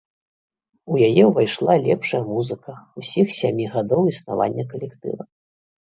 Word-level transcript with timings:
У 0.93 0.97
яе 1.07 1.23
ўвайшла 1.27 1.77
лепшая 1.85 2.23
музыка 2.33 2.71
ўсіх 3.03 3.27
сямі 3.39 3.65
гадоў 3.79 4.13
існавання 4.17 4.63
калектыва. 4.77 5.23